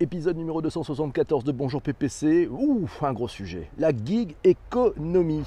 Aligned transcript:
épisode 0.00 0.38
numéro 0.38 0.62
274 0.62 1.44
de 1.44 1.52
Bonjour 1.52 1.82
PPC. 1.82 2.48
Ouf, 2.48 3.02
un 3.02 3.12
gros 3.12 3.28
sujet. 3.28 3.70
La 3.76 3.90
gig 3.90 4.34
économie. 4.44 5.44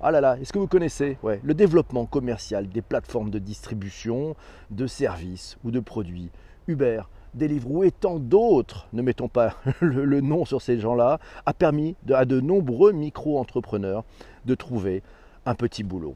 Ah 0.00 0.12
là 0.12 0.20
là, 0.20 0.38
est-ce 0.40 0.52
que 0.52 0.60
vous 0.60 0.68
connaissez? 0.68 1.18
Ouais, 1.24 1.40
le 1.42 1.54
développement 1.54 2.06
commercial 2.06 2.68
des 2.68 2.82
plateformes 2.82 3.30
de 3.30 3.40
distribution 3.40 4.36
de 4.70 4.86
services 4.86 5.58
ou 5.64 5.72
de 5.72 5.80
produits 5.80 6.30
Uber, 6.68 7.02
Deliveroo 7.34 7.82
et 7.82 7.90
tant 7.90 8.20
d'autres, 8.20 8.86
ne 8.92 9.02
mettons 9.02 9.28
pas 9.28 9.56
le, 9.80 10.20
nom 10.20 10.44
sur 10.44 10.62
ces 10.62 10.78
gens-là, 10.78 11.18
a 11.44 11.52
permis 11.52 11.96
à 12.08 12.24
de 12.24 12.40
nombreux 12.40 12.92
micro-entrepreneurs 12.92 14.04
de 14.44 14.54
trouver 14.54 15.02
un 15.46 15.56
petit 15.56 15.82
boulot. 15.82 16.14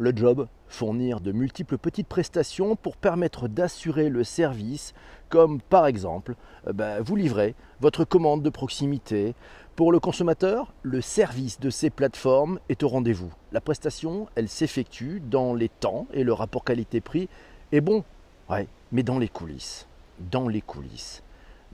Le 0.00 0.12
job, 0.14 0.46
fournir 0.68 1.20
de 1.20 1.32
multiples 1.32 1.76
petites 1.76 2.06
prestations 2.06 2.76
pour 2.76 2.96
permettre 2.96 3.48
d'assurer 3.48 4.08
le 4.08 4.22
service, 4.22 4.94
comme 5.28 5.60
par 5.60 5.88
exemple, 5.88 6.36
euh, 6.68 6.72
ben, 6.72 7.02
vous 7.02 7.16
livrez 7.16 7.56
votre 7.80 8.04
commande 8.04 8.44
de 8.44 8.48
proximité. 8.48 9.34
Pour 9.74 9.90
le 9.90 9.98
consommateur, 9.98 10.72
le 10.82 11.00
service 11.00 11.58
de 11.58 11.68
ces 11.68 11.90
plateformes 11.90 12.60
est 12.68 12.84
au 12.84 12.88
rendez-vous. 12.88 13.32
La 13.50 13.60
prestation, 13.60 14.28
elle 14.36 14.48
s'effectue 14.48 15.20
dans 15.20 15.52
les 15.52 15.68
temps 15.68 16.06
et 16.12 16.22
le 16.22 16.32
rapport 16.32 16.62
qualité-prix 16.62 17.28
est 17.72 17.80
bon, 17.80 18.04
ouais, 18.50 18.68
mais 18.92 19.02
dans 19.02 19.18
les 19.18 19.28
coulisses. 19.28 19.88
Dans 20.30 20.46
les 20.46 20.60
coulisses. 20.60 21.24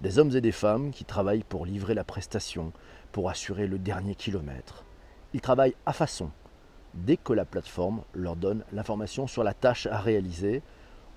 Des 0.00 0.18
hommes 0.18 0.34
et 0.34 0.40
des 0.40 0.52
femmes 0.52 0.92
qui 0.92 1.04
travaillent 1.04 1.44
pour 1.44 1.66
livrer 1.66 1.92
la 1.92 2.04
prestation, 2.04 2.72
pour 3.12 3.28
assurer 3.28 3.66
le 3.66 3.78
dernier 3.78 4.14
kilomètre. 4.14 4.82
Ils 5.34 5.42
travaillent 5.42 5.76
à 5.84 5.92
façon, 5.92 6.30
dès 6.94 7.16
que 7.16 7.32
la 7.32 7.44
plateforme 7.44 8.02
leur 8.14 8.36
donne 8.36 8.64
l'information 8.72 9.26
sur 9.26 9.44
la 9.44 9.54
tâche 9.54 9.86
à 9.86 9.98
réaliser. 9.98 10.62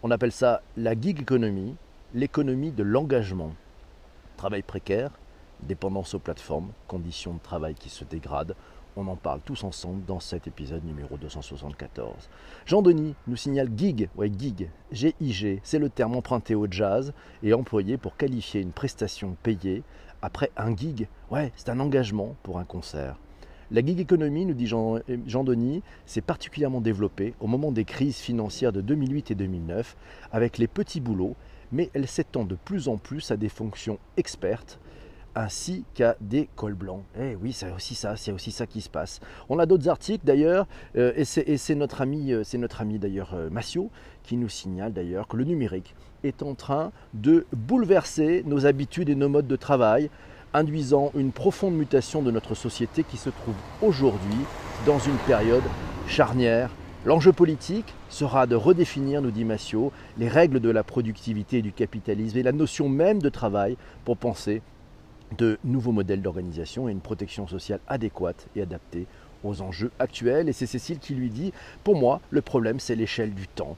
On 0.03 0.11
appelle 0.11 0.31
ça 0.31 0.61
la 0.75 0.99
gig 0.99 1.21
economy, 1.21 1.75
l'économie 2.13 2.71
de 2.71 2.83
l'engagement. 2.83 3.51
Travail 4.37 4.61
précaire, 4.61 5.11
dépendance 5.61 6.13
aux 6.13 6.19
plateformes, 6.19 6.71
conditions 6.87 7.33
de 7.33 7.39
travail 7.39 7.75
qui 7.75 7.89
se 7.89 8.03
dégradent. 8.03 8.55
On 8.95 9.07
en 9.07 9.15
parle 9.15 9.41
tous 9.45 9.63
ensemble 9.63 10.05
dans 10.05 10.19
cet 10.19 10.47
épisode 10.47 10.83
numéro 10.83 11.17
274. 11.17 12.29
Jean-Denis 12.65 13.13
nous 13.27 13.35
signale 13.35 13.69
gig, 13.75 14.09
ouais 14.15 14.31
gig, 14.35 14.71
G-I-G, 14.91 15.61
c'est 15.63 15.77
le 15.77 15.89
terme 15.89 16.15
emprunté 16.15 16.55
au 16.55 16.65
jazz 16.69 17.13
et 17.43 17.53
employé 17.53 17.97
pour 17.97 18.17
qualifier 18.17 18.61
une 18.61 18.71
prestation 18.71 19.35
payée. 19.43 19.83
Après 20.23 20.49
un 20.57 20.75
gig, 20.75 21.07
ouais, 21.29 21.51
c'est 21.55 21.69
un 21.69 21.79
engagement 21.79 22.35
pour 22.41 22.57
un 22.57 22.65
concert. 22.65 23.17
La 23.69 23.85
gig 23.85 23.99
economy, 23.99 24.45
nous 24.45 24.53
dit 24.53 24.67
Jean- 24.67 24.99
Jean-Denis, 25.25 25.83
s'est 26.05 26.21
particulièrement 26.21 26.79
développée 26.79 27.33
au 27.41 27.47
moment 27.47 27.71
des 27.71 27.83
crises 27.83 28.17
financières 28.17 28.71
de 28.71 28.79
2008 28.79 29.31
et 29.31 29.35
2009 29.35 29.97
avec 30.31 30.57
les 30.57 30.67
petits 30.67 31.01
boulots, 31.01 31.35
mais 31.73 31.89
elle 31.93 32.07
s'étend 32.07 32.45
de 32.45 32.55
plus 32.55 32.87
en 32.87 32.97
plus 32.97 33.29
à 33.29 33.35
des 33.37 33.49
fonctions 33.49 33.99
expertes 34.15 34.79
ainsi 35.35 35.83
qu'à 35.93 36.15
des 36.19 36.49
cols 36.55 36.73
blancs. 36.73 37.03
Eh 37.19 37.35
oui, 37.35 37.53
c'est 37.53 37.71
aussi 37.71 37.93
ça, 37.93 38.15
c'est 38.15 38.31
aussi 38.31 38.51
ça 38.51 38.65
qui 38.65 38.81
se 38.81 38.89
passe. 38.89 39.19
On 39.49 39.59
a 39.59 39.65
d'autres 39.67 39.87
articles 39.87 40.25
d'ailleurs, 40.25 40.65
euh, 40.95 41.11
et 41.15 41.25
c'est 41.25 41.47
et 41.47 41.57
c'est 41.57 41.75
notre 41.75 42.01
ami, 42.01 42.31
euh, 42.31 42.43
c'est 42.43 42.57
notre 42.57 42.81
ami 42.81 42.97
d'ailleurs 42.97 43.33
euh, 43.35 43.49
Massio 43.49 43.91
qui 44.23 44.35
nous 44.35 44.49
signale 44.49 44.93
d'ailleurs 44.93 45.27
que 45.27 45.37
le 45.37 45.43
numérique 45.43 45.93
est 46.23 46.41
en 46.41 46.55
train 46.55 46.91
de 47.13 47.45
bouleverser 47.55 48.43
nos 48.47 48.65
habitudes 48.65 49.09
et 49.09 49.15
nos 49.15 49.29
modes 49.29 49.47
de 49.47 49.55
travail 49.55 50.09
induisant 50.57 51.11
une 51.15 51.31
profonde 51.31 51.75
mutation 51.75 52.21
de 52.21 52.31
notre 52.31 52.55
société 52.55 53.03
qui 53.03 53.17
se 53.17 53.29
trouve 53.29 53.55
aujourd'hui 53.81 54.37
dans 54.85 54.99
une 54.99 55.17
période 55.27 55.63
charnière. 56.07 56.71
L'enjeu 57.05 57.31
politique 57.31 57.93
sera 58.09 58.47
de 58.47 58.55
redéfinir, 58.55 59.21
nous 59.21 59.31
dit 59.31 59.45
Massio, 59.45 59.91
les 60.17 60.27
règles 60.27 60.59
de 60.59 60.69
la 60.69 60.83
productivité 60.83 61.59
et 61.59 61.61
du 61.61 61.71
capitalisme 61.71 62.37
et 62.37 62.43
la 62.43 62.51
notion 62.51 62.89
même 62.89 63.21
de 63.21 63.29
travail 63.29 63.77
pour 64.03 64.17
penser 64.17 64.61
de 65.37 65.59
nouveaux 65.63 65.91
modèles 65.91 66.21
d'organisation 66.21 66.89
et 66.89 66.91
une 66.91 67.01
protection 67.01 67.47
sociale 67.47 67.79
adéquate 67.87 68.47
et 68.55 68.61
adaptée 68.61 69.05
aux 69.43 69.61
enjeux 69.61 69.91
actuels. 69.99 70.49
Et 70.49 70.53
c'est 70.53 70.65
Cécile 70.65 70.99
qui 70.99 71.13
lui 71.13 71.29
dit, 71.29 71.53
pour 71.83 71.95
moi, 71.97 72.19
le 72.31 72.41
problème, 72.41 72.79
c'est 72.79 72.95
l'échelle 72.95 73.33
du 73.33 73.47
temps. 73.47 73.77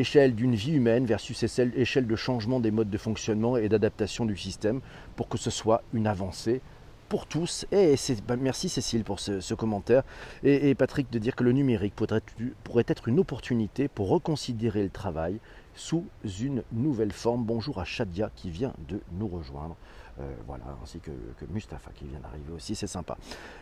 Échelle 0.00 0.34
d'une 0.34 0.54
vie 0.54 0.72
humaine 0.72 1.04
versus 1.04 1.42
échelle 1.42 2.06
de 2.06 2.16
changement 2.16 2.58
des 2.58 2.70
modes 2.70 2.88
de 2.88 2.96
fonctionnement 2.96 3.58
et 3.58 3.68
d'adaptation 3.68 4.24
du 4.24 4.34
système 4.34 4.80
pour 5.14 5.28
que 5.28 5.36
ce 5.36 5.50
soit 5.50 5.82
une 5.92 6.06
avancée 6.06 6.62
pour 7.10 7.26
tous. 7.26 7.66
Et 7.70 7.96
bah, 8.26 8.36
merci 8.36 8.70
Cécile 8.70 9.04
pour 9.04 9.20
ce, 9.20 9.52
commentaire. 9.52 10.02
Et, 10.42 10.74
Patrick 10.74 11.12
de 11.12 11.18
dire 11.18 11.36
que 11.36 11.44
le 11.44 11.52
numérique 11.52 11.94
pourrait 11.94 12.22
pourrait 12.64 12.86
être 12.86 13.08
une 13.08 13.18
opportunité 13.18 13.88
pour 13.88 14.08
reconsidérer 14.08 14.82
le 14.82 14.88
travail 14.88 15.38
sous 15.74 16.06
une 16.40 16.62
nouvelle 16.72 17.12
forme. 17.12 17.44
Bonjour 17.44 17.78
à 17.78 17.84
Shadia 17.84 18.30
qui 18.34 18.48
vient 18.48 18.72
de 18.88 19.02
nous 19.12 19.28
rejoindre. 19.28 19.76
Euh, 20.20 20.34
voilà, 20.46 20.64
ainsi 20.82 20.98
que, 20.98 21.10
que 21.10 21.44
Mustapha 21.50 21.90
qui 21.94 22.04
vient 22.04 22.18
d'arriver 22.20 22.52
aussi, 22.54 22.74
c'est 22.74 22.86
sympa. 22.86 23.16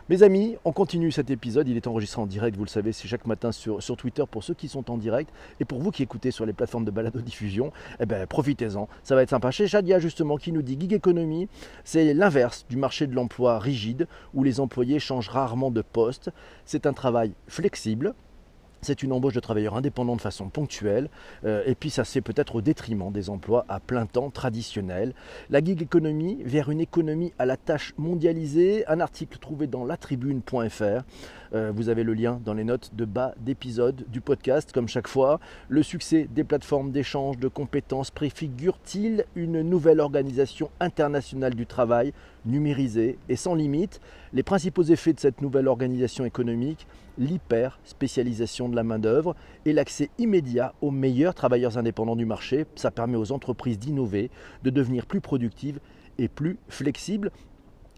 Mes 0.09 0.23
amis, 0.23 0.57
on 0.65 0.71
continue 0.71 1.11
cet 1.11 1.29
épisode, 1.29 1.67
il 1.67 1.77
est 1.77 1.87
enregistré 1.87 2.21
en 2.21 2.25
direct, 2.25 2.57
vous 2.57 2.63
le 2.63 2.69
savez, 2.69 2.91
c'est 2.91 3.07
chaque 3.07 3.25
matin 3.27 3.51
sur, 3.51 3.79
Twitter 3.97 4.23
pour 4.29 4.43
ceux 4.43 4.53
qui 4.53 4.67
sont 4.67 4.89
en 4.91 4.97
direct, 4.97 5.31
et 5.59 5.65
pour 5.65 5.79
vous 5.79 5.91
qui 5.91 6.03
écoutez 6.03 6.31
sur 6.31 6.45
les 6.45 6.53
plateformes 6.53 6.85
de 6.85 6.91
balado-diffusion, 6.91 7.71
eh 7.99 8.05
ben, 8.05 8.25
profitez-en, 8.27 8.87
ça 9.03 9.15
va 9.15 9.23
être 9.23 9.29
sympa. 9.29 9.51
Chez 9.51 9.67
Shadia 9.67 9.99
justement 9.99 10.37
qui 10.37 10.51
nous 10.51 10.61
dit 10.61 10.77
Gig 10.79 10.93
Economy, 10.93 11.47
c'est 11.83 12.13
l'inverse 12.13 12.65
du 12.69 12.77
marché 12.77 13.07
de 13.07 13.15
l'emploi 13.15 13.59
rigide, 13.59 14.07
où 14.33 14.43
les 14.43 14.59
employés 14.59 14.99
changent 14.99 15.29
rarement 15.29 15.71
de 15.71 15.81
poste, 15.81 16.31
c'est 16.65 16.85
un 16.85 16.93
travail 16.93 17.33
flexible, 17.47 18.13
c'est 18.81 19.03
une 19.03 19.11
embauche 19.11 19.33
de 19.33 19.39
travailleurs 19.39 19.75
indépendants 19.75 20.15
de 20.15 20.21
façon 20.21 20.49
ponctuelle, 20.49 21.09
euh, 21.45 21.63
et 21.65 21.75
puis 21.75 21.89
ça 21.89 22.03
c'est 22.03 22.21
peut-être 22.21 22.55
au 22.55 22.61
détriment 22.61 23.11
des 23.11 23.29
emplois 23.29 23.65
à 23.69 23.79
plein 23.79 24.05
temps 24.05 24.29
traditionnels. 24.29 25.13
La 25.49 25.63
gig 25.63 25.81
economy 25.81 26.39
vers 26.43 26.69
une 26.69 26.81
économie 26.81 27.33
à 27.39 27.45
la 27.45 27.57
tâche 27.57 27.93
mondialisée, 27.97 28.85
un 28.87 28.99
article 28.99 29.37
trouvé 29.39 29.67
dans 29.67 29.85
latribune.fr. 29.85 31.03
Euh, 31.53 31.71
vous 31.75 31.89
avez 31.89 32.03
le 32.03 32.13
lien 32.13 32.39
dans 32.45 32.53
les 32.53 32.63
notes 32.63 32.91
de 32.93 33.05
bas 33.05 33.33
d'épisode 33.39 34.05
du 34.09 34.21
podcast, 34.21 34.71
comme 34.71 34.87
chaque 34.87 35.07
fois. 35.07 35.39
Le 35.67 35.81
succès 35.81 36.27
des 36.29 36.43
plateformes 36.43 36.91
d'échange 36.91 37.37
de 37.37 37.47
compétences 37.47 38.11
préfigure-t-il 38.11 39.25
une 39.35 39.61
nouvelle 39.61 39.99
organisation 39.99 40.69
internationale 40.79 41.55
du 41.55 41.65
travail? 41.65 42.13
Numérisée 42.45 43.17
et 43.29 43.35
sans 43.35 43.55
limite 43.55 43.99
Les 44.33 44.43
principaux 44.43 44.83
effets 44.83 45.13
de 45.13 45.19
cette 45.19 45.41
nouvelle 45.41 45.67
organisation 45.67 46.25
économique 46.25 46.87
l'hyper-spécialisation 47.17 48.69
de 48.69 48.75
la 48.75 48.83
main-d'œuvre 48.83 49.35
et 49.65 49.73
l'accès 49.73 50.09
immédiat 50.17 50.73
aux 50.81 50.91
meilleurs 50.91 51.35
travailleurs 51.35 51.77
indépendants 51.77 52.15
du 52.15 52.25
marché. 52.25 52.65
Ça 52.75 52.91
permet 52.91 53.17
aux 53.17 53.31
entreprises 53.31 53.77
d'innover, 53.77 54.31
de 54.63 54.69
devenir 54.69 55.05
plus 55.05 55.21
productives 55.21 55.79
et 56.17 56.27
plus 56.27 56.57
flexibles. 56.69 57.31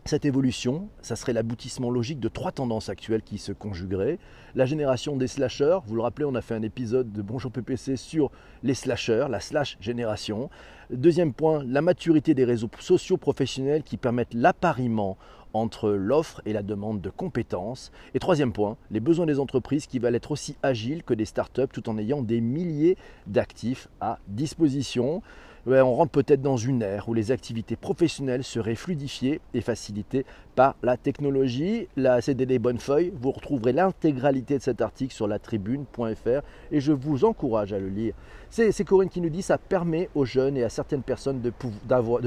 Cette 0.03 0.25
évolution, 0.25 0.89
ça 1.03 1.16
serait 1.16 1.31
l'aboutissement 1.31 1.91
logique 1.91 2.19
de 2.19 2.28
trois 2.28 2.51
tendances 2.51 2.89
actuelles 2.89 3.22
qui 3.22 3.38
se 3.38 3.51
conjugueraient. 3.51 4.17
La 4.56 4.66
génération 4.66 5.16
des 5.16 5.28
slashers, 5.28 5.78
vous 5.85 5.95
le 5.95 6.01
rappelez, 6.01 6.25
on 6.25 6.34
a 6.34 6.41
fait 6.41 6.56
un 6.56 6.63
épisode 6.63 7.12
de 7.12 7.22
Bonjour 7.22 7.51
PPC 7.51 7.97
sur 7.97 8.31
les 8.63 8.73
slashers, 8.73 9.28
la 9.29 9.40
slash 9.40 9.78
génération. 9.79 10.50
Deuxième 10.90 11.34
point, 11.34 11.63
la 11.66 11.84
maturité 11.84 12.34
des 12.34 12.45
réseaux 12.45 12.69
sociaux 12.79 13.17
professionnels 13.17 13.84
qui 13.84 13.95
permettent 13.95 14.34
l'appariement 14.34 15.17
entre 15.53 15.91
l'offre 15.91 16.41
et 16.45 16.53
la 16.53 16.63
demande 16.63 17.00
de 17.00 17.11
compétences. 17.11 17.91
Et 18.16 18.19
troisième 18.19 18.53
point, 18.53 18.78
les 18.90 19.00
besoins 19.00 19.28
des 19.28 19.40
entreprises 19.40 19.85
qui 19.85 20.00
veulent 20.00 20.16
être 20.16 20.31
aussi 20.31 20.56
agiles 20.63 21.03
que 21.03 21.13
des 21.13 21.25
startups 21.25 21.67
tout 21.72 21.90
en 21.90 21.97
ayant 22.00 22.23
des 22.23 22.41
milliers 22.41 22.97
d'actifs 23.28 23.88
à 24.00 24.17
disposition. 24.28 25.22
On 25.67 25.94
rentre 25.94 26.11
peut-être 26.11 26.41
dans 26.41 26.57
une 26.57 26.81
ère 26.81 27.07
où 27.07 27.13
les 27.13 27.31
activités 27.31 27.75
professionnelles 27.75 28.44
seraient 28.44 28.75
fluidifiées 28.75 29.41
et 29.53 29.61
facilitées 29.61 30.25
par 30.55 30.75
la 30.81 30.97
technologie. 30.97 31.88
La 31.95 32.19
CDD 32.19 32.57
Bonnefeuille, 32.57 33.13
vous 33.16 33.31
retrouverez 33.31 33.72
l'intégralité 33.72 34.57
de 34.57 34.63
cet 34.63 34.81
article 34.81 35.13
sur 35.13 35.27
latribune.fr 35.27 36.41
et 36.72 36.79
je 36.79 36.91
vous 36.91 37.25
encourage 37.25 37.73
à 37.73 37.79
le 37.79 37.89
lire. 37.89 38.16
C'est 38.51 38.84
Corinne 38.84 39.07
qui 39.07 39.22
nous 39.22 39.29
dit 39.29 39.41
ça 39.41 39.57
permet 39.57 40.09
aux 40.13 40.25
jeunes 40.25 40.57
et 40.57 40.63
à 40.63 40.69
certaines 40.69 41.03
personnes 41.03 41.39
de, 41.39 41.51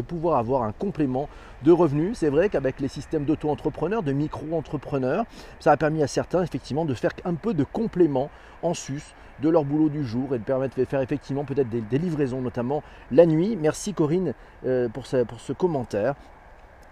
pouvoir 0.02 0.38
avoir 0.38 0.62
un 0.62 0.72
complément 0.72 1.28
de 1.62 1.70
revenus. 1.70 2.16
C'est 2.16 2.30
vrai 2.30 2.48
qu'avec 2.48 2.80
les 2.80 2.88
systèmes 2.88 3.26
d'auto-entrepreneurs, 3.26 4.02
de 4.02 4.12
micro-entrepreneurs, 4.12 5.26
ça 5.60 5.72
a 5.72 5.76
permis 5.76 6.02
à 6.02 6.06
certains 6.06 6.42
effectivement 6.42 6.86
de 6.86 6.94
faire 6.94 7.10
un 7.26 7.34
peu 7.34 7.52
de 7.52 7.62
complément 7.62 8.30
en 8.62 8.72
sus 8.72 9.02
de 9.42 9.50
leur 9.50 9.66
boulot 9.66 9.90
du 9.90 10.02
jour 10.02 10.34
et 10.34 10.38
de 10.38 10.44
permettre 10.44 10.78
de 10.78 10.86
faire 10.86 11.02
effectivement 11.02 11.44
peut-être 11.44 11.68
des, 11.68 11.98
livraisons, 11.98 12.40
notamment 12.40 12.82
la 13.10 13.26
nuit. 13.26 13.58
Merci 13.60 13.92
Corinne 13.92 14.32
euh, 14.64 14.88
pour 14.88 15.06
ce 15.06 15.52
commentaire. 15.52 16.14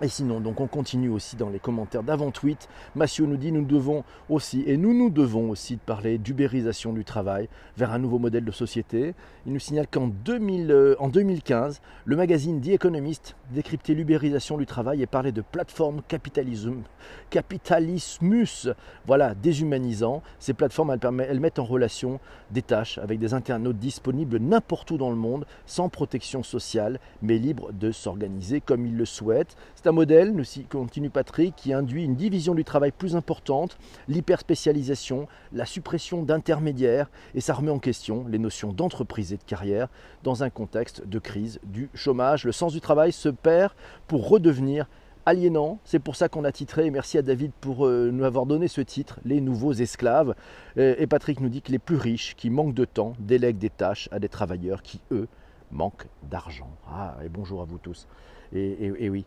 Et 0.02 0.08
sinon, 0.08 0.40
donc 0.40 0.60
on 0.60 0.66
continue 0.66 1.10
aussi 1.10 1.36
dans 1.36 1.48
les 1.48 1.60
commentaires 1.60 2.02
d'avant-tweet. 2.02 2.68
Massio 2.96 3.24
nous 3.24 3.36
dit 3.36 3.52
nous 3.52 3.64
devons 3.64 4.02
aussi, 4.28 4.64
et 4.66 4.76
nous 4.76 4.92
nous 4.92 5.10
devons 5.10 5.48
aussi 5.48 5.76
de 5.76 5.80
parler 5.80 6.18
d'ubérisation 6.18 6.92
du 6.92 7.04
travail 7.04 7.48
vers 7.76 7.92
un 7.92 8.00
nouveau 8.00 8.18
modèle 8.18 8.44
de 8.44 8.50
société. 8.50 9.14
Il 9.46 9.52
nous 9.52 9.60
signale 9.60 9.86
qu'en 9.88 10.08
2015, 10.08 10.72
euh, 10.72 11.78
le 12.04 12.16
magazine 12.16 12.60
The 12.60 12.70
Economist 12.70 13.36
décryptait 13.52 13.94
l'ubérisation 13.94 14.58
du 14.58 14.66
travail 14.66 15.02
et 15.02 15.06
parlait 15.06 15.30
de 15.30 15.40
plateforme 15.40 16.02
capitalisme, 16.08 16.82
capitalismus, 17.30 18.70
voilà, 19.06 19.36
déshumanisant. 19.36 20.22
Ces 20.40 20.52
plateformes, 20.52 20.96
elles, 21.20 21.40
mettent 21.40 21.60
en 21.60 21.64
relation 21.64 22.18
des 22.50 22.62
tâches 22.62 22.98
avec 22.98 23.20
des 23.20 23.34
internautes 23.34 23.78
disponibles 23.78 24.38
n'importe 24.38 24.90
où 24.90 24.98
dans 24.98 25.10
le 25.10 25.16
monde, 25.16 25.46
sans 25.64 25.88
protection 25.88 26.42
sociale, 26.42 26.98
mais 27.20 27.38
libres 27.38 27.72
de 27.72 27.92
s'organiser 27.92 28.60
comme 28.60 28.84
ils 28.84 28.96
le 28.96 29.04
souhaitent. 29.04 29.56
C'est 29.76 29.91
un 29.92 29.94
modèle, 29.94 30.32
nous 30.32 30.44
continue 30.70 31.10
Patrick, 31.10 31.54
qui 31.54 31.74
induit 31.74 32.04
une 32.04 32.14
division 32.14 32.54
du 32.54 32.64
travail 32.64 32.92
plus 32.92 33.14
importante, 33.14 33.76
l'hyperspécialisation, 34.08 35.28
la 35.52 35.66
suppression 35.66 36.22
d'intermédiaires, 36.22 37.10
et 37.34 37.42
ça 37.42 37.52
remet 37.52 37.70
en 37.70 37.78
question 37.78 38.24
les 38.26 38.38
notions 38.38 38.72
d'entreprise 38.72 39.34
et 39.34 39.36
de 39.36 39.42
carrière 39.42 39.88
dans 40.22 40.44
un 40.44 40.48
contexte 40.48 41.06
de 41.06 41.18
crise 41.18 41.60
du 41.64 41.90
chômage. 41.92 42.44
Le 42.44 42.52
sens 42.52 42.72
du 42.72 42.80
travail 42.80 43.12
se 43.12 43.28
perd 43.28 43.72
pour 44.08 44.30
redevenir 44.30 44.88
aliénant. 45.26 45.78
C'est 45.84 45.98
pour 45.98 46.16
ça 46.16 46.30
qu'on 46.30 46.44
a 46.44 46.52
titré, 46.52 46.86
et 46.86 46.90
merci 46.90 47.18
à 47.18 47.22
David 47.22 47.52
pour 47.60 47.86
euh, 47.86 48.10
nous 48.10 48.24
avoir 48.24 48.46
donné 48.46 48.68
ce 48.68 48.80
titre, 48.80 49.20
Les 49.26 49.42
nouveaux 49.42 49.74
esclaves. 49.74 50.34
Et 50.76 51.06
Patrick 51.06 51.38
nous 51.40 51.50
dit 51.50 51.60
que 51.60 51.70
les 51.70 51.78
plus 51.78 51.96
riches, 51.96 52.34
qui 52.34 52.48
manquent 52.48 52.74
de 52.74 52.86
temps, 52.86 53.12
délèguent 53.18 53.58
des 53.58 53.68
tâches 53.68 54.08
à 54.10 54.18
des 54.18 54.30
travailleurs 54.30 54.80
qui, 54.80 55.02
eux, 55.10 55.28
manquent 55.70 56.06
d'argent. 56.30 56.70
Ah, 56.88 57.18
et 57.22 57.28
bonjour 57.28 57.60
à 57.60 57.66
vous 57.66 57.76
tous. 57.76 58.08
Et, 58.54 59.08
oui, 59.08 59.24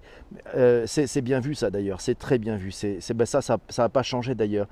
euh, 0.56 0.86
c'est 0.86 1.22
bien 1.22 1.40
vu 1.40 1.56
ça 1.56 1.70
d'ailleurs, 1.72 2.02
c'est 2.02 2.16
très 2.16 2.38
bien 2.38 2.58
vu. 2.58 2.72
C'est 2.72 3.14
ben 3.14 3.26
ça, 3.26 3.42
ça 3.42 3.58
n'a 3.78 3.90
pas 3.90 4.04
changé 4.04 4.36
d'ailleurs. 4.36 4.68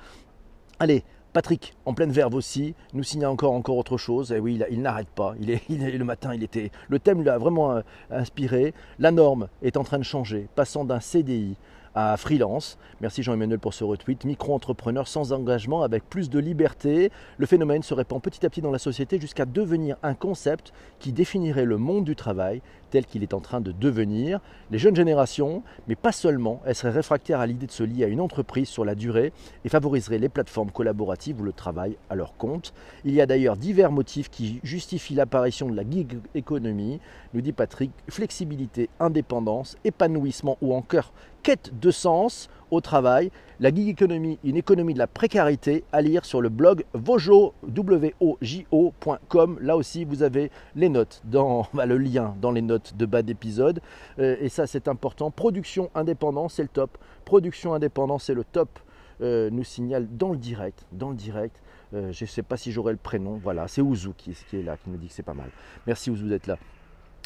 Allez, 0.80 1.04
Patrick, 1.34 1.74
en 1.86 1.96
pleine 1.96 2.12
verve 2.12 2.36
aussi, 2.36 2.76
nous 2.94 3.02
signe 3.02 3.26
encore, 3.26 3.54
encore 3.54 3.78
autre 3.78 3.98
chose. 3.98 4.32
Et 4.32 4.40
oui, 4.40 4.62
il, 4.70 4.82
n'arrête 4.82 5.10
pas. 5.10 5.34
Il 5.40 5.50
est, 5.50 5.98
le 5.98 6.06
matin, 6.06 6.34
il 6.36 6.44
était. 6.44 6.72
Le 6.90 7.00
thème 7.00 7.24
l'a 7.24 7.40
vraiment 7.40 7.72
euh, 7.72 7.82
inspiré. 8.12 8.76
La 9.00 9.10
norme 9.10 9.48
est 9.64 9.76
en 9.76 9.84
train 9.84 9.98
de 9.98 10.04
changer, 10.04 10.48
passant 10.56 10.86
d'un 10.86 11.00
CDI 11.00 11.56
à 11.96 12.18
freelance. 12.18 12.78
Merci 13.02 13.24
Jean-Emmanuel 13.24 13.60
pour 13.60 13.74
ce 13.74 13.84
retweet. 13.84 14.26
Micro-entrepreneur 14.26 15.08
sans 15.08 15.34
engagement 15.34 15.82
avec 15.82 16.08
plus 16.08 16.30
de 16.30 16.40
liberté. 16.40 17.12
Le 17.38 17.46
phénomène 17.46 17.84
se 17.84 17.94
répand 17.94 18.22
petit 18.22 18.46
à 18.46 18.50
petit 18.50 18.62
dans 18.62 18.72
la 18.72 18.80
société 18.80 19.20
jusqu'à 19.20 19.46
devenir 19.46 19.98
un 20.04 20.14
concept 20.14 20.72
qui 21.00 21.14
définirait 21.14 21.66
le 21.66 21.78
monde 21.78 22.06
du 22.06 22.16
travail 22.16 22.62
tel 22.94 23.08
qu'il 23.08 23.24
est 23.24 23.34
en 23.34 23.40
train 23.40 23.60
de 23.60 23.72
devenir. 23.72 24.40
Les 24.70 24.78
jeunes 24.78 24.96
générations, 24.96 25.64
mais 25.88 25.96
pas 25.96 26.12
seulement, 26.12 26.62
elles 26.64 26.76
seraient 26.76 26.92
réfractaires 26.92 27.40
à 27.40 27.48
l'idée 27.48 27.66
de 27.66 27.72
se 27.72 27.82
lier 27.82 28.04
à 28.04 28.08
une 28.08 28.22
entreprise 28.22 28.68
sur 28.68 28.86
la 28.86 28.94
durée 28.94 29.34
et 29.66 29.70
favoriseraient 29.70 30.20
les 30.20 30.30
plateformes 30.30 30.70
collaboratives 30.70 31.42
ou 31.42 31.44
le 31.44 31.54
travail 31.54 31.98
à 32.12 32.16
leur 32.16 32.38
compte. 32.38 32.72
Il 33.04 33.16
y 33.16 33.20
a 33.20 33.26
d'ailleurs 33.26 33.58
divers 33.58 33.92
motifs 33.92 34.30
qui 34.30 34.60
justifient 34.62 35.16
l'apparition 35.16 35.68
de 35.70 35.76
la 35.76 35.90
gig 35.90 36.20
économie, 36.36 37.00
nous 37.34 37.42
dit 37.42 37.52
Patrick, 37.52 37.90
flexibilité, 38.10 38.92
indépendance, 39.00 39.76
épanouissement 39.84 40.60
ou 40.62 40.76
encore 40.76 41.14
quête 41.42 41.72
de 41.80 41.90
sens 41.90 42.48
au 42.74 42.82
travail. 42.82 43.32
La 43.60 43.74
gig 43.74 43.88
economy, 43.90 44.40
une 44.44 44.58
économie 44.58 44.94
de 44.94 45.00
la 45.00 45.08
précarité, 45.08 45.84
à 45.92 46.02
lire 46.02 46.26
sur 46.26 46.42
le 46.42 46.50
blog 46.50 46.84
vojo.com. 46.94 48.40
Là 49.62 49.78
aussi, 49.78 50.06
vous 50.06 50.24
avez 50.24 50.52
les 50.76 50.90
notes, 50.90 51.22
dans, 51.26 51.68
le 51.74 51.98
lien 51.98 52.36
dans 52.42 52.52
les 52.52 52.62
notes 52.62 52.96
de 52.98 53.06
bas 53.06 53.22
d'épisode. 53.22 53.80
Euh, 54.20 54.36
et 54.40 54.50
ça, 54.50 54.68
c'est 54.68 54.88
important. 54.88 55.32
Production 55.32 55.90
indépendante, 55.96 56.52
c'est 56.52 56.64
le 56.64 56.70
top. 56.70 56.98
Production 57.26 57.74
indépendante, 57.74 58.22
c'est 58.22 58.34
le 58.34 58.44
top. 58.44 58.80
Euh, 59.22 59.50
nous 59.52 59.64
signale 59.64 60.08
dans 60.10 60.32
le 60.32 60.38
direct, 60.38 60.86
dans 60.92 61.12
le 61.12 61.16
direct. 61.16 61.62
Euh, 61.94 62.12
je 62.12 62.24
ne 62.24 62.28
sais 62.28 62.42
pas 62.42 62.58
si 62.58 62.72
j'aurai 62.72 62.92
le 62.92 62.98
prénom. 62.98 63.40
Voilà, 63.42 63.68
c'est 63.68 63.82
Ouzou 63.82 64.14
qui, 64.18 64.36
qui 64.50 64.58
est 64.58 64.64
là, 64.64 64.76
qui 64.78 64.90
nous 64.90 64.98
dit 64.98 65.08
que 65.08 65.14
c'est 65.14 65.24
pas 65.24 65.36
mal. 65.36 65.50
Merci 65.86 66.10
Ouzou 66.10 66.28
d'être 66.28 66.48
là. 66.48 66.58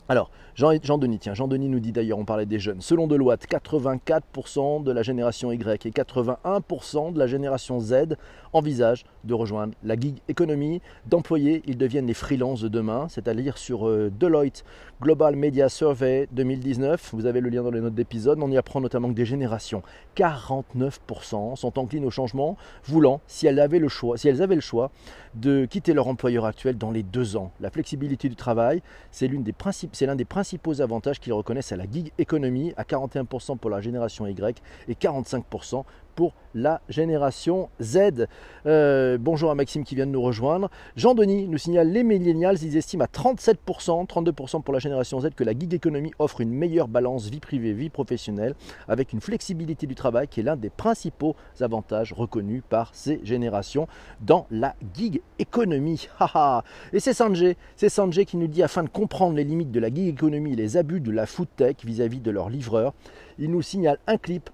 Alors, 0.10 0.32
Jean-Denis, 0.56 1.20
tiens, 1.20 1.34
Jean-Denis 1.34 1.70
nous 1.70 1.80
dit 1.80 1.92
d'ailleurs, 1.92 2.18
on 2.18 2.26
parlait 2.26 2.46
des 2.46 2.60
jeunes. 2.60 2.82
Selon 2.82 3.08
Deloitte, 3.08 3.46
84% 3.48 4.84
de 4.84 4.92
la 4.92 5.04
génération 5.04 5.52
Y 5.52 5.86
et 5.86 5.92
81% 5.92 7.14
de 7.14 7.20
la 7.20 7.28
génération 7.28 7.80
Z 7.80 8.16
envisagent 8.54 9.04
de 9.26 9.34
rejoindre 9.34 9.74
la 9.84 9.96
gig 9.96 10.16
economy. 10.30 10.82
D'employés, 11.06 11.62
ils 11.68 11.78
deviennent 11.78 12.08
les 12.08 12.14
freelances 12.14 12.62
de 12.62 12.70
demain, 12.70 13.08
c'est-à-dire 13.10 13.58
sur 13.58 13.88
euh, 13.88 14.12
Deloitte 14.18 14.64
Global 15.02 15.36
Media 15.36 15.70
Survey 15.70 16.28
2019. 16.32 17.12
Vous 17.14 17.26
avez 17.26 17.42
le 17.42 17.50
lien 17.50 17.62
dans 17.62 17.70
les 17.70 17.82
notes 17.82 17.94
d'épisode. 17.94 18.40
On 18.42 18.50
y 18.50 18.58
apprend 18.58 18.82
notamment 18.82 19.10
que 19.10 19.14
des 19.14 19.26
générations, 19.26 19.84
49% 20.16 21.56
sont 21.56 21.78
enclines 21.78 22.06
au 22.06 22.12
changement, 22.12 22.58
voulant, 22.86 23.22
si 23.28 23.46
elles 23.46 23.60
avaient 23.60 23.80
le 23.80 23.90
choix, 23.90 24.18
si 24.18 24.28
elles 24.28 24.42
avaient 24.42 24.56
le 24.56 24.62
choix, 24.62 24.90
de 25.36 25.66
quitter 25.66 25.94
leur 25.94 26.08
employeur 26.08 26.46
actuel 26.46 26.78
dans 26.78 26.92
les 26.92 27.04
deux 27.04 27.36
ans. 27.36 27.52
La 27.60 27.70
flexibilité 27.70 28.30
du 28.30 28.36
travail, 28.36 28.82
c'est 29.12 29.28
l'une 29.28 29.44
des 29.44 29.54
principes 29.54 29.96
c'est 29.98 30.06
l'un 30.06 30.16
des 30.16 30.26
principaux 30.26 30.80
avantages 30.80 31.20
qu'ils 31.20 31.34
reconnaissent 31.34 31.72
à 31.72 31.76
la 31.76 31.86
gig 31.90 32.12
economy, 32.20 32.72
à 32.78 32.84
41% 32.84 33.58
pour 33.58 33.72
la 33.72 33.82
génération 33.82 34.28
Y 34.28 34.62
et 34.88 34.94
45% 34.94 35.86
pour 36.18 36.34
la 36.56 36.82
génération 36.90 37.70
Z. 37.80 38.26
Euh, 38.66 39.20
bonjour 39.20 39.52
à 39.52 39.56
Maxime 39.56 39.84
qui 39.84 39.94
vient 39.94 40.08
de 40.08 40.12
nous 40.12 40.22
rejoindre. 40.22 40.72
Jean-Denis 40.96 41.48
nous 41.48 41.60
signale 41.60 41.92
les 41.92 42.04
millennials, 42.04 42.58
ils 42.64 42.76
estiment 42.76 43.06
à 43.06 43.08
37%, 43.08 44.08
32% 44.08 44.64
pour 44.64 44.74
la 44.74 44.80
génération 44.80 45.20
Z 45.22 45.30
que 45.36 45.44
la 45.44 45.52
gig 45.52 45.76
economy 45.76 46.12
offre 46.18 46.42
une 46.42 46.50
meilleure 46.50 46.88
balance 46.88 47.30
vie 47.30 47.40
privée, 47.40 47.72
vie 47.72 47.92
professionnelle, 47.92 48.56
avec 48.88 49.14
une 49.14 49.22
flexibilité 49.22 49.86
du 49.86 49.94
travail 49.94 50.28
qui 50.28 50.40
est 50.40 50.44
l'un 50.44 50.56
des 50.56 50.72
principaux 50.72 51.36
avantages 51.62 52.14
reconnus 52.14 52.64
par 52.68 52.96
ces 52.96 53.22
générations 53.24 53.88
dans 54.20 54.48
la 54.50 54.76
gig 54.96 55.22
economy. 55.38 56.10
et 56.94 57.00
c'est 57.00 57.14
Sanjay, 57.14 57.58
c'est 57.76 57.90
Sanjay 57.90 58.26
qui 58.26 58.38
nous 58.38 58.48
dit 58.48 58.64
afin 58.64 58.82
de 58.82 58.90
comprendre 58.90 59.36
les 59.36 59.44
limites 59.44 59.72
de 59.72 59.80
la 59.80 59.94
gig 59.94 60.08
economy 60.08 60.54
et 60.54 60.56
les 60.56 60.78
abus 60.78 61.00
de 61.00 61.12
la 61.12 61.28
food 61.28 61.48
tech 61.56 61.76
vis-à-vis 61.86 62.22
de 62.22 62.32
leurs 62.32 62.50
livreurs, 62.50 62.96
il 63.38 63.52
nous 63.52 63.62
signale 63.62 64.00
un 64.08 64.18
clip 64.18 64.50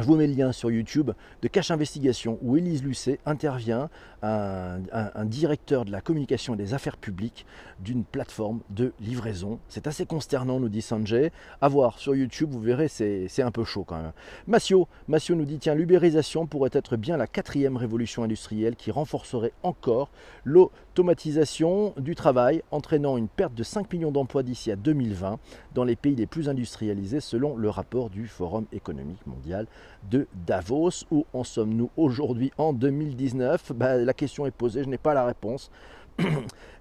je 0.00 0.06
vous 0.06 0.16
mets 0.16 0.26
le 0.26 0.34
lien 0.34 0.52
sur 0.52 0.70
YouTube 0.70 1.10
de 1.42 1.48
Cache 1.48 1.70
Investigation 1.70 2.38
où 2.42 2.56
Élise 2.56 2.82
Lucet 2.82 3.18
intervient, 3.26 3.90
un, 4.22 5.24
directeur 5.24 5.84
de 5.84 5.92
la 5.92 6.00
communication 6.00 6.54
et 6.54 6.56
des 6.56 6.74
affaires 6.74 6.96
publiques 6.96 7.46
d'une 7.80 8.04
plateforme 8.04 8.60
de 8.70 8.92
livraison. 9.00 9.58
C'est 9.68 9.86
assez 9.86 10.06
consternant, 10.06 10.60
nous 10.60 10.68
dit 10.68 10.82
Sanjay. 10.82 11.32
À 11.60 11.68
voir 11.68 11.98
sur 11.98 12.14
YouTube, 12.14 12.50
vous 12.50 12.60
verrez, 12.60 12.88
c'est 12.88 13.42
un 13.42 13.50
peu 13.50 13.64
chaud 13.64 13.84
quand 13.84 13.96
même. 13.96 14.12
Massio, 14.46 14.88
Massio 15.08 15.34
nous 15.34 15.44
dit 15.44 15.58
tiens, 15.58 15.74
l'ubérisation 15.74 16.46
pourrait 16.46 16.70
être 16.72 16.96
bien 16.96 17.16
la 17.16 17.26
quatrième 17.26 17.76
révolution 17.76 18.22
industrielle 18.22 18.76
qui 18.76 18.90
renforcerait 18.90 19.52
encore 19.62 20.10
l'automatisation 20.44 21.94
du 21.96 22.14
travail, 22.14 22.62
entraînant 22.70 23.16
une 23.16 23.28
perte 23.28 23.54
de 23.54 23.62
5 23.62 23.92
millions 23.92 24.12
d'emplois 24.12 24.42
d'ici 24.42 24.70
à 24.70 24.76
2020 24.76 25.38
dans 25.74 25.84
les 25.84 25.96
pays 25.96 26.14
les 26.14 26.26
plus 26.26 26.48
industrialisés 26.48 27.20
selon 27.20 27.56
le 27.56 27.70
rapport 27.70 28.10
du 28.10 28.26
Forum 28.26 28.66
économique 28.72 29.26
mondial 29.26 29.66
de 30.10 30.26
Davos. 30.46 31.04
Où 31.10 31.26
en 31.32 31.44
sommes-nous 31.44 31.90
aujourd'hui 31.96 32.52
en 32.58 32.72
2019 32.72 33.72
ben, 33.74 34.04
La 34.04 34.14
question 34.14 34.46
est 34.46 34.50
posée, 34.50 34.84
je 34.84 34.88
n'ai 34.88 34.98
pas 34.98 35.14
la 35.14 35.24
réponse. 35.24 35.70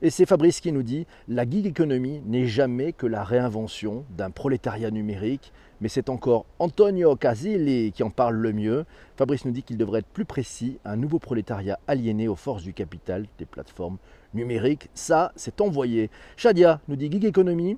Et 0.02 0.10
c'est 0.10 0.26
Fabrice 0.26 0.62
qui 0.62 0.72
nous 0.72 0.84
dit 0.84 1.06
la 1.28 1.50
gig 1.50 1.66
economy 1.68 2.22
n'est 2.26 2.48
jamais 2.48 2.94
que 2.94 3.06
la 3.06 3.24
réinvention 3.24 4.06
d'un 4.16 4.32
prolétariat 4.32 4.92
numérique, 4.92 5.52
mais 5.82 5.90
c'est 5.90 6.10
encore 6.10 6.46
Antonio 6.58 7.16
Casilli 7.18 7.92
qui 7.92 8.04
en 8.04 8.10
parle 8.10 8.36
le 8.36 8.54
mieux. 8.54 8.86
Fabrice 9.18 9.44
nous 9.44 9.52
dit 9.52 9.64
qu'il 9.64 9.78
devrait 9.78 10.00
être 10.00 10.08
plus 10.08 10.24
précis 10.24 10.80
un 10.86 10.96
nouveau 10.96 11.20
prolétariat 11.20 11.80
aliéné 11.88 12.30
aux 12.30 12.36
forces 12.36 12.64
du 12.64 12.74
capital 12.74 13.26
des 13.38 13.46
plateformes 13.46 13.98
numériques. 14.34 14.90
Ça, 14.94 15.34
c'est 15.36 15.60
envoyé. 15.60 16.10
Shadia 16.38 16.80
nous 16.88 16.96
dit 16.96 17.12
gig 17.12 17.26
economy, 17.26 17.78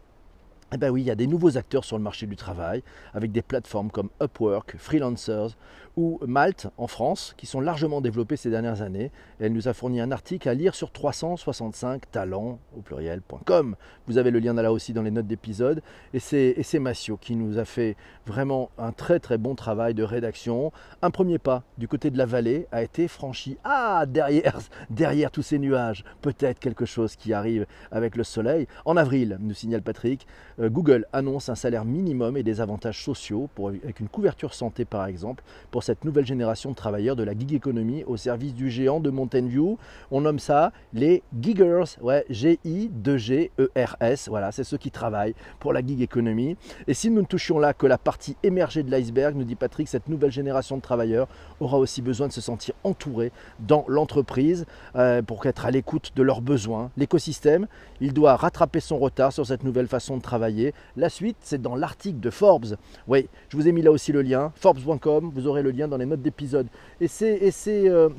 eh 0.73 0.77
bien 0.77 0.89
oui, 0.89 1.01
il 1.01 1.07
y 1.07 1.11
a 1.11 1.15
des 1.15 1.27
nouveaux 1.27 1.57
acteurs 1.57 1.83
sur 1.83 1.97
le 1.97 2.03
marché 2.03 2.27
du 2.27 2.37
travail, 2.37 2.81
avec 3.13 3.31
des 3.31 3.41
plateformes 3.41 3.91
comme 3.91 4.09
Upwork, 4.21 4.75
Freelancers 4.77 5.57
ou 5.97 6.19
Malte 6.25 6.67
en 6.77 6.87
France, 6.87 7.33
qui 7.37 7.45
sont 7.45 7.59
largement 7.59 7.99
développées 7.99 8.37
ces 8.37 8.49
dernières 8.49 8.81
années. 8.81 9.11
elle 9.41 9.51
nous 9.51 9.67
a 9.67 9.73
fourni 9.73 9.99
un 9.99 10.11
article 10.11 10.47
à 10.47 10.53
lire 10.53 10.73
sur 10.73 10.91
365 10.91 12.09
talents 12.11 12.59
au 12.77 12.81
pluriel.com. 12.81 13.75
Vous 14.07 14.17
avez 14.17 14.31
le 14.31 14.39
lien 14.39 14.53
là 14.53 14.71
aussi 14.71 14.93
dans 14.93 15.01
les 15.01 15.11
notes 15.11 15.27
d'épisode. 15.27 15.81
Et 16.13 16.19
c'est 16.19 16.79
Massio 16.79 17.17
qui 17.17 17.35
nous 17.35 17.57
a 17.57 17.65
fait 17.65 17.97
vraiment 18.25 18.69
un 18.77 18.93
très 18.93 19.19
très 19.19 19.37
bon 19.37 19.55
travail 19.55 19.93
de 19.93 20.03
rédaction. 20.03 20.71
Un 21.01 21.11
premier 21.11 21.39
pas 21.39 21.63
du 21.77 21.89
côté 21.89 22.09
de 22.09 22.17
la 22.17 22.25
vallée 22.25 22.67
a 22.71 22.81
été 22.81 23.09
franchi. 23.09 23.57
Ah, 23.65 24.05
derrière, 24.07 24.59
derrière 24.89 25.31
tous 25.31 25.41
ces 25.41 25.59
nuages, 25.59 26.05
peut-être 26.21 26.59
quelque 26.59 26.85
chose 26.85 27.17
qui 27.17 27.33
arrive 27.33 27.65
avec 27.91 28.15
le 28.15 28.23
soleil. 28.23 28.67
En 28.85 28.95
avril, 28.95 29.37
nous 29.41 29.53
signale 29.53 29.81
Patrick. 29.81 30.25
Euh, 30.61 30.69
Google 30.69 31.05
annonce 31.13 31.49
un 31.49 31.55
salaire 31.55 31.85
minimum 31.85 32.37
et 32.37 32.43
des 32.43 32.61
avantages 32.61 33.03
sociaux 33.03 33.49
avec 33.83 33.99
une 33.99 34.07
couverture 34.07 34.53
santé 34.53 34.85
par 34.85 35.05
exemple 35.05 35.43
pour 35.71 35.83
cette 35.83 36.05
nouvelle 36.05 36.25
génération 36.25 36.71
de 36.71 36.75
travailleurs 36.75 37.15
de 37.15 37.23
la 37.23 37.37
gig 37.37 37.53
economy 37.53 38.03
au 38.05 38.17
service 38.17 38.53
du 38.53 38.69
géant 38.69 38.99
de 38.99 39.09
Mountain 39.09 39.47
View. 39.47 39.77
On 40.11 40.21
nomme 40.21 40.39
ça 40.39 40.71
les 40.93 41.23
giggers, 41.39 41.83
ouais, 42.01 42.25
G-I-2-G-E-R-S, 42.29 44.29
voilà, 44.29 44.51
c'est 44.51 44.63
ceux 44.63 44.77
qui 44.77 44.91
travaillent 44.91 45.35
pour 45.59 45.73
la 45.73 45.85
gig 45.85 46.01
economy. 46.01 46.57
Et 46.87 46.93
si 46.93 47.09
nous 47.09 47.21
ne 47.21 47.25
touchions 47.25 47.59
là 47.59 47.73
que 47.73 47.87
la 47.87 47.97
partie 47.97 48.37
émergée 48.43 48.83
de 48.83 48.91
l'iceberg, 48.91 49.35
nous 49.35 49.43
dit 49.43 49.55
Patrick, 49.55 49.87
cette 49.87 50.09
nouvelle 50.09 50.31
génération 50.31 50.77
de 50.77 50.81
travailleurs 50.81 51.27
aura 51.59 51.77
aussi 51.77 52.01
besoin 52.01 52.27
de 52.27 52.33
se 52.33 52.41
sentir 52.41 52.73
entouré 52.83 53.31
dans 53.59 53.85
l'entreprise 53.87 54.65
euh, 54.95 55.21
pour 55.21 55.45
être 55.45 55.65
à 55.65 55.71
l'écoute 55.71 56.11
de 56.15 56.23
leurs 56.23 56.41
besoins. 56.41 56.91
L'écosystème, 56.97 57.67
il 57.99 58.13
doit 58.13 58.35
rattraper 58.35 58.79
son 58.79 58.97
retard 58.97 59.33
sur 59.33 59.45
cette 59.45 59.63
nouvelle 59.63 59.87
façon 59.87 60.17
de 60.17 60.21
travailler. 60.21 60.50
La 60.97 61.09
suite, 61.09 61.37
c'est 61.41 61.61
dans 61.61 61.75
l'article 61.75 62.19
de 62.19 62.29
Forbes. 62.29 62.75
Oui, 63.07 63.27
je 63.49 63.57
vous 63.57 63.67
ai 63.67 63.71
mis 63.71 63.81
là 63.81 63.91
aussi 63.91 64.11
le 64.11 64.21
lien, 64.21 64.51
forbes.com, 64.55 65.31
vous 65.33 65.47
aurez 65.47 65.61
le 65.61 65.71
lien 65.71 65.87
dans 65.87 65.97
les 65.97 66.05
notes 66.05 66.21
d'épisode. 66.21 66.67
Et 66.99 67.07
c'est, 67.07 67.51
euh, 67.69 68.09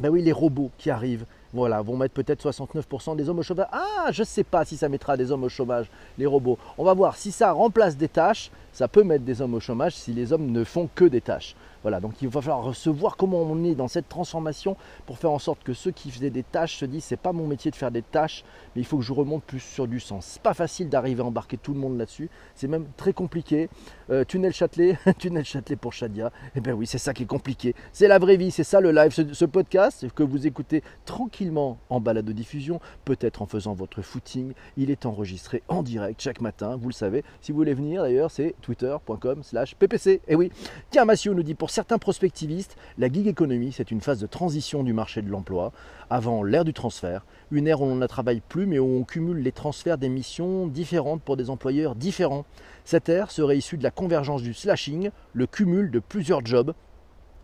ben 0.00 0.08
oui, 0.08 0.22
les 0.22 0.32
robots 0.32 0.70
qui 0.78 0.90
arrivent 0.90 1.24
voilà, 1.52 1.80
vont 1.82 1.96
mettre 1.96 2.14
peut-être 2.14 2.50
69% 2.50 3.16
des 3.16 3.28
hommes 3.28 3.38
au 3.38 3.42
chômage. 3.42 3.68
Ah, 3.70 4.10
je 4.10 4.22
ne 4.22 4.26
sais 4.26 4.42
pas 4.42 4.64
si 4.64 4.76
ça 4.76 4.88
mettra 4.88 5.16
des 5.16 5.30
hommes 5.30 5.44
au 5.44 5.48
chômage, 5.48 5.88
les 6.18 6.26
robots. 6.26 6.58
On 6.76 6.84
va 6.84 6.94
voir 6.94 7.16
si 7.16 7.30
ça 7.30 7.52
remplace 7.52 7.96
des 7.96 8.08
tâches, 8.08 8.50
ça 8.74 8.88
peut 8.88 9.04
mettre 9.04 9.24
des 9.24 9.40
hommes 9.40 9.54
au 9.54 9.60
chômage 9.60 9.94
si 9.94 10.12
les 10.12 10.32
hommes 10.32 10.50
ne 10.50 10.64
font 10.64 10.90
que 10.94 11.04
des 11.04 11.20
tâches. 11.20 11.54
Voilà, 11.84 12.00
donc 12.00 12.22
il 12.22 12.28
va 12.28 12.40
falloir 12.40 12.64
recevoir 12.64 13.14
comment 13.18 13.42
on 13.42 13.62
est 13.62 13.74
dans 13.74 13.88
cette 13.88 14.08
transformation 14.08 14.74
pour 15.04 15.18
faire 15.18 15.30
en 15.30 15.38
sorte 15.38 15.62
que 15.62 15.74
ceux 15.74 15.90
qui 15.90 16.10
faisaient 16.10 16.30
des 16.30 16.42
tâches 16.42 16.78
se 16.78 16.86
disent 16.86 17.04
c'est 17.04 17.18
pas 17.18 17.32
mon 17.32 17.46
métier 17.46 17.70
de 17.70 17.76
faire 17.76 17.90
des 17.90 18.00
tâches, 18.00 18.42
mais 18.74 18.80
il 18.80 18.86
faut 18.86 18.96
que 18.96 19.04
je 19.04 19.12
remonte 19.12 19.44
plus 19.44 19.60
sur 19.60 19.86
du 19.86 20.00
sens. 20.00 20.24
C'est 20.24 20.42
pas 20.42 20.54
facile 20.54 20.88
d'arriver 20.88 21.20
à 21.20 21.26
embarquer 21.26 21.58
tout 21.58 21.74
le 21.74 21.78
monde 21.78 21.98
là-dessus, 21.98 22.30
c'est 22.54 22.68
même 22.68 22.86
très 22.96 23.12
compliqué. 23.12 23.68
Euh, 24.08 24.24
tunnel 24.24 24.54
Châtelet, 24.54 24.98
tunnel 25.18 25.44
Châtelet 25.44 25.76
pour 25.76 25.92
Shadia, 25.92 26.32
eh 26.56 26.60
bien 26.60 26.72
oui, 26.72 26.86
c'est 26.86 26.96
ça 26.96 27.12
qui 27.12 27.24
est 27.24 27.26
compliqué. 27.26 27.74
C'est 27.92 28.08
la 28.08 28.18
vraie 28.18 28.38
vie, 28.38 28.50
c'est 28.50 28.64
ça 28.64 28.80
le 28.80 28.90
live, 28.90 29.12
ce, 29.12 29.44
podcast 29.44 30.06
que 30.14 30.22
vous 30.22 30.46
écoutez 30.46 30.82
tranquillement 31.04 31.76
en 31.90 32.00
balade 32.00 32.24
de 32.24 32.32
diffusion, 32.32 32.80
peut-être 33.04 33.42
en 33.42 33.46
faisant 33.46 33.74
votre 33.74 34.00
footing. 34.00 34.54
Il 34.78 34.90
est 34.90 35.04
enregistré 35.04 35.62
en 35.68 35.82
direct 35.82 36.18
chaque 36.22 36.40
matin, 36.40 36.76
vous 36.76 36.88
le 36.88 36.94
savez. 36.94 37.24
Si 37.42 37.52
vous 37.52 37.58
voulez 37.58 37.74
venir 37.74 38.00
d'ailleurs, 38.00 38.30
c'est 38.30 38.54
twitter.com 38.64 39.42
slash 39.42 39.74
ppc. 39.74 40.06
Et 40.06 40.20
eh 40.28 40.34
oui, 40.34 40.50
tiens, 40.90 41.04
Massio 41.04 41.34
nous 41.34 41.42
dit 41.42 41.54
pour 41.54 41.70
certains 41.70 41.98
prospectivistes, 41.98 42.76
la 42.98 43.12
gig 43.12 43.28
economy, 43.28 43.72
c'est 43.72 43.90
une 43.90 44.00
phase 44.00 44.18
de 44.20 44.26
transition 44.26 44.82
du 44.82 44.94
marché 44.94 45.20
de 45.20 45.30
l'emploi, 45.30 45.72
avant 46.08 46.42
l'ère 46.42 46.64
du 46.64 46.72
transfert, 46.72 47.26
une 47.50 47.68
ère 47.68 47.82
où 47.82 47.84
on 47.84 47.94
ne 47.94 48.06
travaille 48.06 48.40
plus 48.40 48.66
mais 48.66 48.78
où 48.78 48.86
on 48.86 49.04
cumule 49.04 49.42
les 49.42 49.52
transferts 49.52 49.98
des 49.98 50.08
missions 50.08 50.66
différentes 50.66 51.22
pour 51.22 51.36
des 51.36 51.50
employeurs 51.50 51.94
différents. 51.94 52.46
Cette 52.84 53.10
ère 53.10 53.30
serait 53.30 53.58
issue 53.58 53.76
de 53.76 53.82
la 53.82 53.90
convergence 53.90 54.42
du 54.42 54.54
slashing, 54.54 55.10
le 55.34 55.46
cumul 55.46 55.90
de 55.90 55.98
plusieurs 55.98 56.44
jobs 56.44 56.72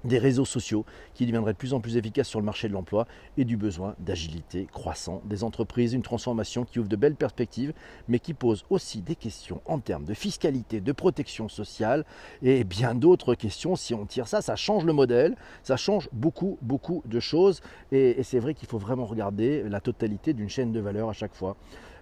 des 0.05 0.19
réseaux 0.19 0.45
sociaux 0.45 0.85
qui 1.15 1.27
deviendraient 1.27 1.53
de 1.53 1.59
plus 1.59 1.75
en 1.75 1.81
plus 1.81 1.97
efficaces 1.97 2.29
sur 2.29 2.41
le 2.41 2.45
marché 2.45 2.69
de 2.69 2.73
l'emploi 2.73 3.07
et 3.37 3.45
du 3.45 3.57
besoin 3.57 3.95
d'agilité 3.99 4.67
croissant 4.73 5.23
des 5.25 5.45
entreprises, 5.45 5.93
une 5.93 6.03
transformation 6.03 6.65
qui 6.65 6.79
ouvre 6.79 6.89
de 6.89 6.97
belles 6.97 7.17
perspectives 7.17 7.73
mais 8.09 8.19
qui 8.19 8.35
pose 8.35 8.65
aussi 8.71 9.01
des 9.01 9.17
questions 9.17 9.61
en 9.67 9.79
termes 9.79 10.05
de 10.05 10.15
fiscalité, 10.15 10.81
de 10.81 10.93
protection 10.93 11.49
sociale 11.49 12.05
et 12.43 12.65
bien 12.65 12.95
d'autres 12.95 13.35
questions. 13.35 13.77
Si 13.77 13.95
on 13.95 14.07
tire 14.07 14.29
ça, 14.29 14.43
ça 14.43 14.57
change 14.57 14.85
le 14.85 14.93
modèle, 14.93 15.37
ça 15.63 15.77
change 15.77 16.09
beaucoup, 16.13 16.59
beaucoup 16.63 17.03
de 17.07 17.21
choses 17.21 17.61
et, 17.93 18.23
c'est 18.23 18.39
vrai 18.39 18.55
qu'il 18.55 18.69
faut 18.69 18.79
vraiment 18.79 19.07
regarder 19.07 19.63
la 19.65 19.81
totalité 19.81 20.33
d'une 20.33 20.49
chaîne 20.49 20.73
de 20.73 20.81
valeur 20.81 21.09
à 21.09 21.13
chaque 21.13 21.35
fois. 21.35 21.57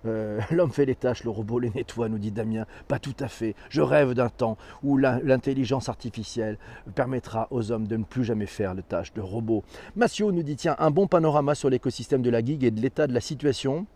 Euh, 0.07 0.41
l'homme 0.51 0.73
fait 0.73 0.85
les 0.85 0.95
tâches, 0.95 1.25
le 1.25 1.31
robot 1.31 1.59
les 1.59 1.71
nettoie, 1.71 2.09
nous 2.09 2.19
dit 2.19 2.31
Damien. 2.31 2.67
Pas 2.87 2.99
tout 2.99 3.17
à 3.21 3.29
fait. 3.29 3.55
Je 3.71 3.83
rêve 3.83 4.15
d'un 4.15 4.29
temps 4.29 4.57
où 4.83 4.97
l'intelligence 4.97 5.89
artificielle 5.89 6.59
permettra 6.95 7.49
aux 7.51 7.73
hommes 7.73 7.87
de 7.87 7.97
ne 7.97 8.05
plus 8.05 8.25
jamais 8.25 8.47
faire 8.47 8.75
les 8.75 8.83
tâches 8.83 9.13
de 9.15 9.21
robots. 9.21 9.65
Massio 9.97 10.33
nous 10.33 10.43
dit 10.43 10.57
tiens, 10.57 10.77
un 10.79 10.91
bon 10.91 11.07
panorama 11.07 11.55
sur 11.55 11.71
l'écosystème 11.71 12.23
de 12.23 12.31
la 12.31 12.45
gig 12.45 12.65
et 12.65 12.71
de 12.71 12.81
l'état 12.81 13.07
de 13.07 13.15
la 13.15 13.21
situation. 13.21 13.87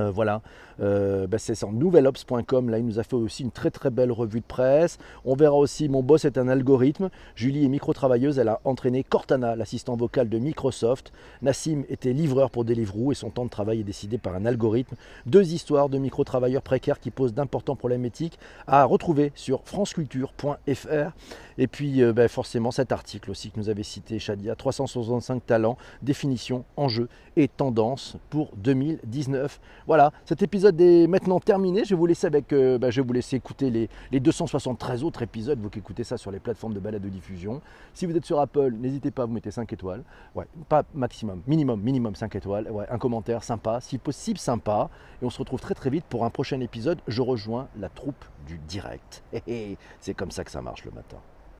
Euh, 0.00 0.10
voilà, 0.10 0.40
euh, 0.80 1.26
ben, 1.26 1.38
c'est 1.38 1.54
sur 1.54 1.70
nouvelops.com. 1.70 2.70
Là, 2.70 2.78
il 2.78 2.86
nous 2.86 2.98
a 2.98 3.02
fait 3.02 3.14
aussi 3.14 3.42
une 3.42 3.50
très 3.50 3.70
très 3.70 3.90
belle 3.90 4.10
revue 4.10 4.40
de 4.40 4.46
presse. 4.46 4.98
On 5.24 5.34
verra 5.34 5.54
aussi 5.54 5.88
Mon 5.88 6.02
boss 6.02 6.24
est 6.24 6.38
un 6.38 6.48
algorithme. 6.48 7.10
Julie 7.34 7.64
est 7.64 7.68
micro-travailleuse. 7.68 8.38
Elle 8.38 8.48
a 8.48 8.60
entraîné 8.64 9.04
Cortana, 9.04 9.56
l'assistant 9.56 9.96
vocal 9.96 10.28
de 10.28 10.38
Microsoft. 10.38 11.12
Nassim 11.42 11.84
était 11.88 12.12
livreur 12.12 12.50
pour 12.50 12.64
Deliveroo 12.64 13.12
et 13.12 13.14
son 13.14 13.30
temps 13.30 13.44
de 13.44 13.50
travail 13.50 13.80
est 13.80 13.84
décidé 13.84 14.18
par 14.18 14.34
un 14.34 14.46
algorithme. 14.46 14.96
Deux 15.26 15.52
histoires 15.52 15.88
de 15.88 15.98
micro-travailleurs 15.98 16.62
précaires 16.62 17.00
qui 17.00 17.10
posent 17.10 17.34
d'importants 17.34 17.76
problèmes 17.76 18.04
éthiques 18.04 18.38
à 18.66 18.84
retrouver 18.84 19.32
sur 19.34 19.62
franceculture.fr. 19.64 21.12
Et 21.58 21.66
puis, 21.66 22.02
euh, 22.02 22.12
ben, 22.12 22.28
forcément, 22.28 22.70
cet 22.70 22.92
article 22.92 23.30
aussi 23.30 23.50
que 23.50 23.58
nous 23.58 23.68
avait 23.68 23.82
cité 23.82 24.18
Shadia 24.18 24.54
365 24.54 25.44
talents, 25.44 25.76
définition, 26.02 26.64
enjeux 26.76 27.08
et 27.36 27.48
tendances 27.48 28.16
pour 28.30 28.50
2019. 28.56 29.60
Voilà, 29.86 30.12
cet 30.24 30.42
épisode 30.42 30.80
est 30.80 31.06
maintenant 31.06 31.40
terminé. 31.40 31.84
Je 31.84 31.90
vais 31.90 31.98
vous 31.98 32.06
laisser 32.06 32.26
avec, 32.26 32.52
euh, 32.52 32.78
bah, 32.78 32.90
je 32.90 33.00
vous 33.00 33.12
écouter 33.34 33.70
les, 33.70 33.88
les, 34.10 34.20
273 34.20 35.04
autres 35.04 35.22
épisodes, 35.22 35.58
vous 35.60 35.70
qui 35.70 35.78
écoutez 35.80 36.04
ça 36.04 36.16
sur 36.16 36.30
les 36.30 36.38
plateformes 36.38 36.74
de 36.74 36.80
balade 36.80 37.02
de 37.02 37.08
diffusion. 37.08 37.60
Si 37.94 38.06
vous 38.06 38.16
êtes 38.16 38.24
sur 38.24 38.40
Apple, 38.40 38.72
n'hésitez 38.72 39.10
pas, 39.10 39.26
vous 39.26 39.32
mettez 39.32 39.50
5 39.50 39.72
étoiles. 39.72 40.02
Ouais, 40.34 40.46
pas 40.68 40.84
maximum, 40.94 41.42
minimum, 41.46 41.80
minimum 41.80 42.14
5 42.14 42.34
étoiles. 42.36 42.70
Un 42.90 42.98
commentaire 42.98 43.42
sympa, 43.44 43.80
si 43.80 43.98
possible 43.98 44.38
sympa. 44.38 44.88
Et 45.20 45.24
on 45.24 45.30
se 45.30 45.38
retrouve 45.38 45.60
très 45.60 45.74
très 45.74 45.90
vite 45.90 46.04
pour 46.08 46.24
un 46.24 46.30
prochain 46.30 46.60
épisode. 46.60 47.00
Je 47.08 47.22
rejoins 47.22 47.68
la 47.78 47.88
troupe 47.88 48.24
du 48.46 48.58
direct. 48.58 49.22
C'est 50.00 50.14
comme 50.14 50.30
ça 50.30 50.44
que 50.44 50.50
ça 50.50 50.62
marche 50.62 50.84
le 50.84 50.90
matin. 50.92 51.18